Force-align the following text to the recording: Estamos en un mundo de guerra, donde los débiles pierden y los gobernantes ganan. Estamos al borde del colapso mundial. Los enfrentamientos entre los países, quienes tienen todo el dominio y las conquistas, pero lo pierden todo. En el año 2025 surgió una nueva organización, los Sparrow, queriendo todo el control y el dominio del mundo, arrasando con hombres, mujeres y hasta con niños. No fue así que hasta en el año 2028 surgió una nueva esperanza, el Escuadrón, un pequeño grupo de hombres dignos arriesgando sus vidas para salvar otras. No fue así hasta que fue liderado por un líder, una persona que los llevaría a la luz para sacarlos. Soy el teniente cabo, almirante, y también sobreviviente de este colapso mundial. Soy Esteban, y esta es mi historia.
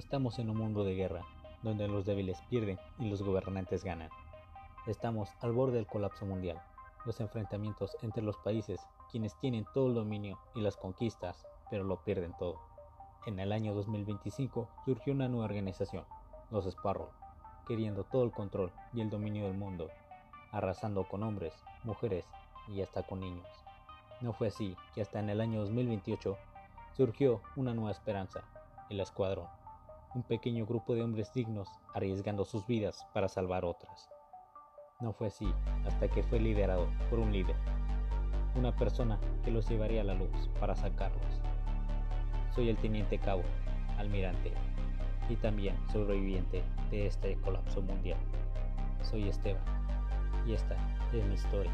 Estamos 0.00 0.38
en 0.38 0.48
un 0.48 0.56
mundo 0.56 0.82
de 0.82 0.94
guerra, 0.94 1.26
donde 1.62 1.86
los 1.86 2.06
débiles 2.06 2.40
pierden 2.48 2.78
y 2.98 3.10
los 3.10 3.22
gobernantes 3.22 3.84
ganan. 3.84 4.08
Estamos 4.86 5.28
al 5.42 5.52
borde 5.52 5.76
del 5.76 5.86
colapso 5.86 6.24
mundial. 6.24 6.58
Los 7.04 7.20
enfrentamientos 7.20 7.94
entre 8.00 8.22
los 8.22 8.38
países, 8.38 8.80
quienes 9.10 9.38
tienen 9.40 9.66
todo 9.74 9.88
el 9.88 9.94
dominio 9.94 10.38
y 10.54 10.62
las 10.62 10.78
conquistas, 10.78 11.46
pero 11.68 11.84
lo 11.84 12.02
pierden 12.02 12.32
todo. 12.38 12.58
En 13.26 13.38
el 13.40 13.52
año 13.52 13.74
2025 13.74 14.70
surgió 14.86 15.12
una 15.12 15.28
nueva 15.28 15.44
organización, 15.44 16.06
los 16.50 16.64
Sparrow, 16.64 17.10
queriendo 17.68 18.04
todo 18.04 18.24
el 18.24 18.30
control 18.30 18.72
y 18.94 19.02
el 19.02 19.10
dominio 19.10 19.48
del 19.48 19.58
mundo, 19.58 19.90
arrasando 20.50 21.06
con 21.06 21.22
hombres, 21.22 21.52
mujeres 21.84 22.24
y 22.68 22.80
hasta 22.80 23.02
con 23.02 23.20
niños. 23.20 23.46
No 24.22 24.32
fue 24.32 24.48
así 24.48 24.74
que 24.94 25.02
hasta 25.02 25.20
en 25.20 25.28
el 25.28 25.42
año 25.42 25.60
2028 25.60 26.38
surgió 26.96 27.42
una 27.54 27.74
nueva 27.74 27.90
esperanza, 27.90 28.44
el 28.88 28.98
Escuadrón, 29.00 29.46
un 30.14 30.22
pequeño 30.24 30.66
grupo 30.66 30.94
de 30.94 31.02
hombres 31.02 31.32
dignos 31.32 31.68
arriesgando 31.94 32.44
sus 32.44 32.66
vidas 32.66 33.06
para 33.14 33.28
salvar 33.28 33.64
otras. 33.64 34.08
No 35.00 35.12
fue 35.12 35.28
así 35.28 35.46
hasta 35.86 36.08
que 36.08 36.22
fue 36.24 36.40
liderado 36.40 36.88
por 37.08 37.20
un 37.20 37.32
líder, 37.32 37.56
una 38.56 38.74
persona 38.74 39.20
que 39.44 39.50
los 39.50 39.68
llevaría 39.68 40.00
a 40.00 40.04
la 40.04 40.14
luz 40.14 40.50
para 40.58 40.74
sacarlos. 40.74 41.40
Soy 42.54 42.68
el 42.68 42.76
teniente 42.76 43.18
cabo, 43.18 43.42
almirante, 43.98 44.52
y 45.28 45.36
también 45.36 45.76
sobreviviente 45.92 46.64
de 46.90 47.06
este 47.06 47.36
colapso 47.40 47.80
mundial. 47.80 48.18
Soy 49.02 49.28
Esteban, 49.28 49.62
y 50.44 50.54
esta 50.54 50.76
es 51.12 51.24
mi 51.24 51.34
historia. 51.34 51.72